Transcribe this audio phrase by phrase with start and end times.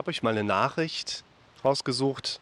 [0.00, 1.24] habe euch mal eine Nachricht
[1.62, 2.40] rausgesucht,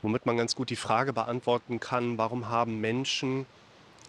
[0.00, 3.44] womit man ganz gut die Frage beantworten kann, warum haben Menschen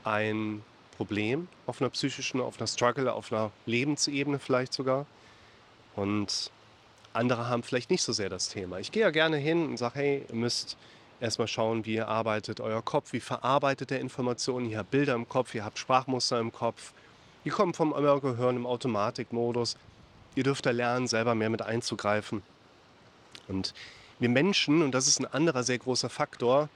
[0.05, 0.63] ein
[0.95, 5.05] Problem auf einer psychischen, auf einer Struggle, auf einer Lebensebene vielleicht sogar.
[5.97, 6.49] Und
[7.11, 8.79] andere haben vielleicht nicht so sehr das Thema.
[8.79, 10.77] Ich gehe ja gerne hin und sage, hey, ihr müsst
[11.19, 14.69] erstmal schauen, wie ihr arbeitet euer Kopf, wie verarbeitet der Informationen.
[14.69, 16.93] Ihr habt Bilder im Kopf, ihr habt Sprachmuster im Kopf.
[17.43, 19.75] Die kommen vom Gehirn im Automatikmodus.
[20.35, 22.41] Ihr dürft da lernen, selber mehr mit einzugreifen.
[23.47, 23.73] Und
[24.19, 26.69] wir Menschen, und das ist ein anderer sehr großer Faktor,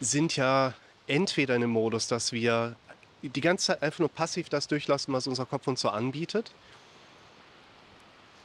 [0.00, 0.74] sind ja
[1.06, 2.76] entweder in dem Modus, dass wir
[3.22, 6.52] die ganze Zeit einfach nur passiv das durchlassen, was unser Kopf uns so anbietet.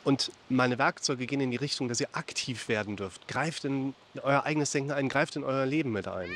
[0.05, 3.27] Und meine Werkzeuge gehen in die Richtung, dass ihr aktiv werden dürft.
[3.27, 3.93] Greift in
[4.23, 6.31] euer eigenes Denken ein, greift in euer Leben mit ein.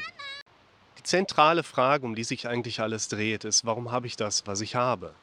[0.97, 4.61] Die zentrale Frage, um die sich eigentlich alles dreht, ist, warum habe ich das, was
[4.61, 5.13] ich habe?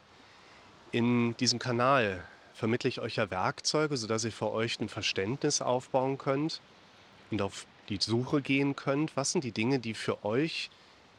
[0.90, 2.24] In diesem Kanal
[2.60, 6.60] vermittle ich euch ja Werkzeuge, sodass ihr für euch ein Verständnis aufbauen könnt
[7.30, 9.16] und auf die Suche gehen könnt.
[9.16, 10.68] Was sind die Dinge, die für euch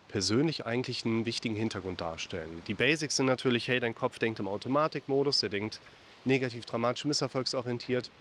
[0.07, 2.61] persönlich eigentlich einen wichtigen Hintergrund darstellen?
[2.67, 5.79] Die Basics sind natürlich, hey, dein Kopf denkt im Automatikmodus, der denkt
[6.25, 8.11] negativ, dramatisch, misserfolgsorientiert.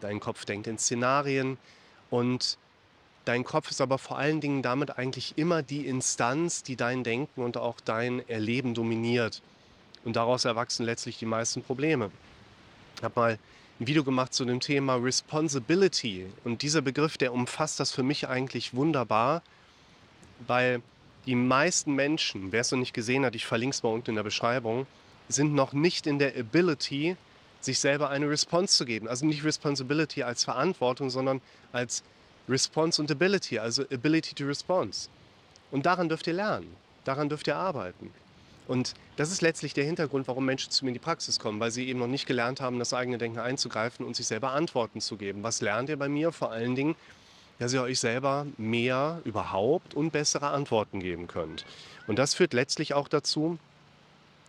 [0.00, 1.58] Dein Kopf denkt in Szenarien
[2.08, 2.56] und
[3.26, 7.42] dein Kopf ist aber vor allen Dingen damit eigentlich immer die Instanz, die dein Denken
[7.42, 9.42] und auch dein Erleben dominiert.
[10.02, 12.10] Und daraus erwachsen letztlich die meisten Probleme.
[13.02, 13.38] Habe mal
[13.80, 16.26] ein Video gemacht zu dem Thema Responsibility.
[16.44, 19.42] Und dieser Begriff, der umfasst das für mich eigentlich wunderbar,
[20.46, 20.82] weil
[21.26, 24.16] die meisten Menschen, wer es noch nicht gesehen hat, ich verlinke es mal unten in
[24.16, 24.86] der Beschreibung,
[25.28, 27.16] sind noch nicht in der Ability,
[27.60, 29.06] sich selber eine Response zu geben.
[29.06, 31.40] Also nicht Responsibility als Verantwortung, sondern
[31.72, 32.02] als
[32.48, 35.08] Response und Ability, also Ability to Response.
[35.70, 36.74] Und daran dürft ihr lernen,
[37.04, 38.12] daran dürft ihr arbeiten.
[38.70, 41.72] Und das ist letztlich der Hintergrund, warum Menschen zu mir in die Praxis kommen, weil
[41.72, 45.16] sie eben noch nicht gelernt haben, das eigene Denken einzugreifen und sich selber Antworten zu
[45.16, 45.42] geben.
[45.42, 46.30] Was lernt ihr bei mir?
[46.30, 46.94] Vor allen Dingen,
[47.58, 51.64] dass ihr euch selber mehr überhaupt und bessere Antworten geben könnt.
[52.06, 53.58] Und das führt letztlich auch dazu,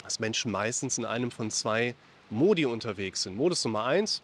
[0.03, 1.95] dass Menschen meistens in einem von zwei
[2.29, 3.35] Modi unterwegs sind.
[3.35, 4.21] Modus Nummer eins,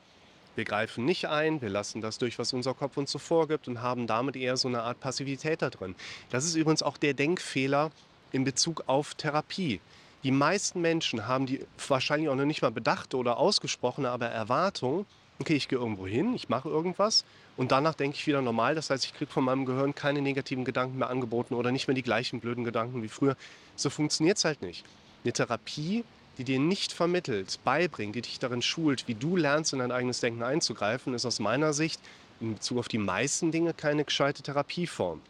[0.54, 3.82] wir greifen nicht ein, wir lassen das durch, was unser Kopf uns so vorgibt und
[3.82, 5.96] haben damit eher so eine Art Passivität da drin.
[6.30, 7.90] Das ist übrigens auch der Denkfehler,
[8.32, 9.80] in Bezug auf Therapie.
[10.24, 15.06] Die meisten Menschen haben die wahrscheinlich auch noch nicht mal bedachte oder ausgesprochene, aber Erwartung,
[15.40, 17.24] okay, ich gehe irgendwo hin, ich mache irgendwas
[17.56, 18.76] und danach denke ich wieder normal.
[18.76, 21.96] Das heißt, ich kriege von meinem Gehirn keine negativen Gedanken mehr angeboten oder nicht mehr
[21.96, 23.38] die gleichen blöden Gedanken wie früher.
[23.76, 24.84] So funktioniert es halt nicht.
[25.24, 26.04] Eine Therapie,
[26.38, 30.20] die dir nicht vermittelt, beibringt, die dich darin schult, wie du lernst, in dein eigenes
[30.20, 32.00] Denken einzugreifen, ist aus meiner Sicht
[32.40, 35.22] in Bezug auf die meisten Dinge keine gescheite Therapieform.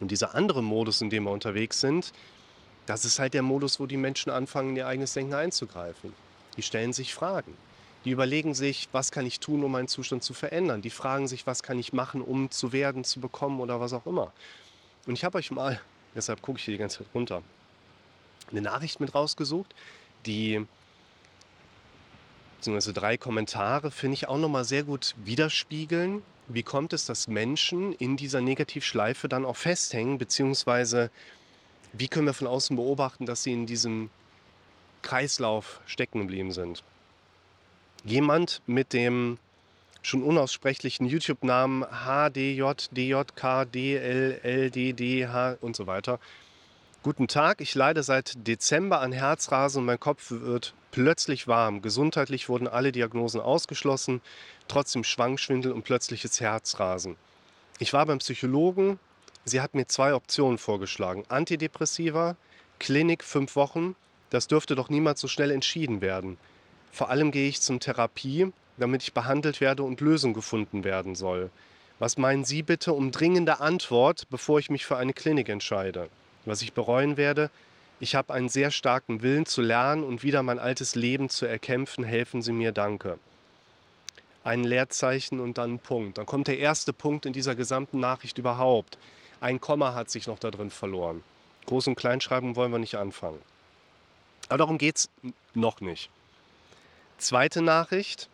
[0.00, 2.12] Und dieser andere Modus, in dem wir unterwegs sind,
[2.86, 6.12] das ist halt der Modus, wo die Menschen anfangen, ihr eigenes Denken einzugreifen.
[6.56, 7.56] Die stellen sich Fragen.
[8.04, 10.82] Die überlegen sich, was kann ich tun, um meinen Zustand zu verändern.
[10.82, 14.06] Die fragen sich, was kann ich machen, um zu werden, zu bekommen oder was auch
[14.06, 14.32] immer.
[15.06, 15.80] Und ich habe euch mal,
[16.14, 17.42] deshalb gucke ich hier die ganze Zeit runter,
[18.50, 19.74] eine Nachricht mit rausgesucht,
[20.26, 20.66] die
[22.56, 27.92] beziehungsweise drei Kommentare, finde ich auch nochmal sehr gut widerspiegeln, wie kommt es, dass Menschen
[27.94, 31.10] in dieser Negativschleife dann auch festhängen, beziehungsweise
[31.92, 34.10] wie können wir von außen beobachten, dass sie in diesem
[35.02, 36.82] Kreislauf stecken geblieben sind?
[38.04, 39.38] Jemand mit dem
[40.02, 46.18] schon unaussprechlichen YouTube-Namen HDJ, DJK, DLLDDH und so weiter.
[47.04, 51.82] Guten Tag, ich leide seit Dezember an Herzrasen und mein Kopf wird plötzlich warm.
[51.82, 54.20] Gesundheitlich wurden alle Diagnosen ausgeschlossen,
[54.68, 57.16] trotzdem Schwangschwindel und plötzliches Herzrasen.
[57.80, 59.00] Ich war beim Psychologen,
[59.44, 61.24] sie hat mir zwei Optionen vorgeschlagen.
[61.28, 62.36] Antidepressiva,
[62.78, 63.96] Klinik fünf Wochen,
[64.30, 66.38] das dürfte doch niemals so schnell entschieden werden.
[66.92, 71.50] Vor allem gehe ich zum Therapie, damit ich behandelt werde und Lösung gefunden werden soll.
[71.98, 76.08] Was meinen Sie bitte um dringende Antwort, bevor ich mich für eine Klinik entscheide?
[76.44, 77.50] Was ich bereuen werde,
[78.00, 82.02] ich habe einen sehr starken Willen zu lernen und wieder mein altes Leben zu erkämpfen.
[82.02, 83.18] Helfen Sie mir, danke.
[84.42, 86.18] Ein Leerzeichen und dann ein Punkt.
[86.18, 88.98] Dann kommt der erste Punkt in dieser gesamten Nachricht überhaupt.
[89.40, 91.22] Ein Komma hat sich noch da drin verloren.
[91.68, 93.38] Groß- und Kleinschreiben wollen wir nicht anfangen.
[94.48, 95.10] Aber darum geht es
[95.54, 96.10] noch nicht.
[97.18, 98.28] Zweite Nachricht,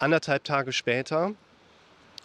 [0.00, 1.34] anderthalb Tage später,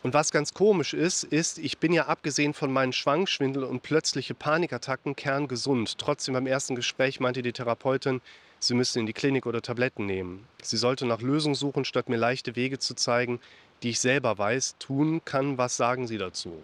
[0.05, 4.35] und was ganz komisch ist, ist, ich bin ja abgesehen von meinen Schwangschwindel und plötzliche
[4.35, 5.97] Panikattacken kerngesund.
[5.97, 8.21] Trotzdem beim ersten Gespräch meinte die Therapeutin,
[8.59, 10.47] sie müsste in die Klinik oder Tabletten nehmen.
[10.61, 13.39] Sie sollte nach Lösungen suchen, statt mir leichte Wege zu zeigen,
[13.81, 15.57] die ich selber weiß, tun kann.
[15.57, 16.61] Was sagen Sie dazu?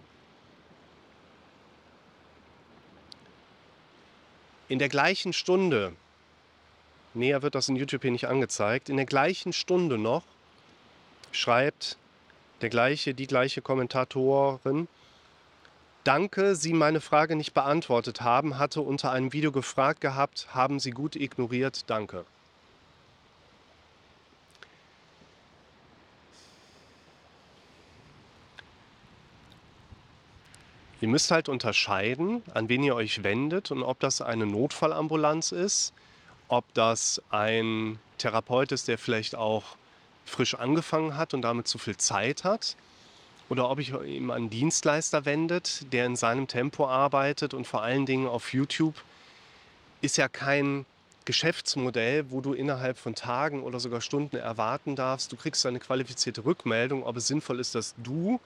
[4.68, 5.94] In der gleichen Stunde,
[7.12, 10.22] näher wird das in YouTube hier nicht angezeigt, in der gleichen Stunde noch
[11.32, 11.96] schreibt
[12.62, 14.88] der gleiche, die gleiche Kommentatorin.
[16.04, 20.90] Danke, Sie meine Frage nicht beantwortet haben, hatte unter einem Video gefragt gehabt, haben Sie
[20.90, 22.24] gut ignoriert, danke.
[31.00, 35.92] Ihr müsst halt unterscheiden, an wen ihr euch wendet und ob das eine Notfallambulanz ist,
[36.46, 39.64] ob das ein Therapeut ist, der vielleicht auch
[40.24, 42.76] frisch angefangen hat und damit zu viel Zeit hat,
[43.48, 48.06] oder ob ich ihm einen Dienstleister wendet, der in seinem Tempo arbeitet und vor allen
[48.06, 48.94] Dingen auf YouTube
[50.00, 50.86] ist ja kein
[51.24, 55.30] Geschäftsmodell, wo du innerhalb von Tagen oder sogar Stunden erwarten darfst.
[55.30, 58.40] Du kriegst eine qualifizierte Rückmeldung, ob es sinnvoll ist, dass du,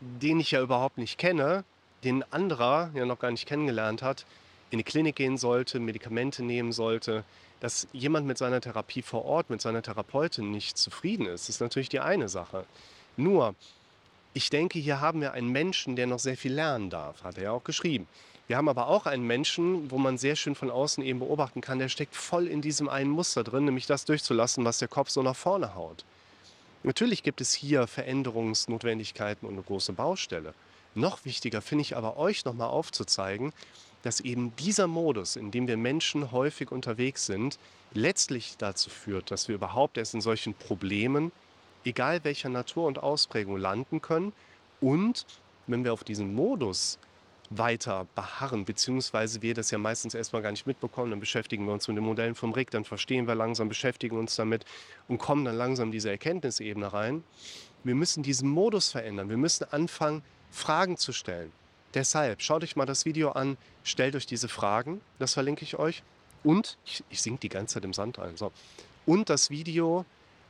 [0.00, 1.64] den ich ja überhaupt nicht kenne,
[2.04, 4.24] den anderer ja noch gar nicht kennengelernt hat,
[4.70, 7.24] in die Klinik gehen sollte, Medikamente nehmen sollte,
[7.60, 11.88] dass jemand mit seiner Therapie vor Ort, mit seiner Therapeutin nicht zufrieden ist, ist natürlich
[11.88, 12.64] die eine Sache.
[13.16, 13.54] Nur,
[14.34, 17.44] ich denke, hier haben wir einen Menschen, der noch sehr viel lernen darf, hat er
[17.44, 18.06] ja auch geschrieben.
[18.46, 21.78] Wir haben aber auch einen Menschen, wo man sehr schön von außen eben beobachten kann,
[21.78, 25.22] der steckt voll in diesem einen Muster drin, nämlich das durchzulassen, was der Kopf so
[25.22, 26.04] nach vorne haut.
[26.82, 30.54] Natürlich gibt es hier Veränderungsnotwendigkeiten und eine große Baustelle.
[30.94, 33.52] Noch wichtiger finde ich aber euch nochmal aufzuzeigen,
[34.02, 37.58] dass eben dieser Modus, in dem wir Menschen häufig unterwegs sind,
[37.92, 41.32] letztlich dazu führt, dass wir überhaupt erst in solchen Problemen,
[41.84, 44.32] egal welcher Natur und Ausprägung, landen können.
[44.80, 45.26] Und
[45.66, 46.98] wenn wir auf diesen Modus
[47.50, 51.88] weiter beharren, beziehungsweise wir das ja meistens erstmal gar nicht mitbekommen, dann beschäftigen wir uns
[51.88, 54.64] mit den Modellen vom Rick, dann verstehen wir langsam, beschäftigen uns damit
[55.08, 57.24] und kommen dann langsam in diese Erkenntnisebene rein.
[57.84, 59.30] Wir müssen diesen Modus verändern.
[59.30, 61.52] Wir müssen anfangen, Fragen zu stellen.
[61.94, 66.02] Deshalb schaut euch mal das Video an, stellt euch diese Fragen, das verlinke ich euch.
[66.44, 68.52] Und, ich, ich sink die ganze Zeit im Sand ein, so.
[69.06, 70.04] Und das Video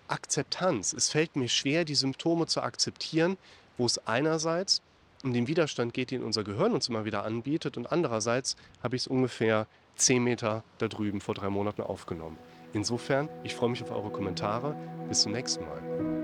[0.08, 0.92] Akzeptanz.
[0.92, 3.36] Es fällt mir schwer, die Symptome zu akzeptieren,
[3.76, 4.82] wo es einerseits
[5.22, 9.02] um den Widerstand geht, den unser Gehirn uns immer wieder anbietet, und andererseits habe ich
[9.02, 12.38] es ungefähr 10 Meter da drüben vor drei Monaten aufgenommen.
[12.72, 14.76] Insofern, ich freue mich auf eure Kommentare.
[15.08, 16.17] Bis zum nächsten Mal.